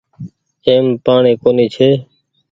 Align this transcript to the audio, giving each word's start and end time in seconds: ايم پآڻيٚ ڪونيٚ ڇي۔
ايم 0.67 0.85
پآڻيٚ 1.05 1.39
ڪونيٚ 1.43 1.71
ڇي۔ 1.75 1.89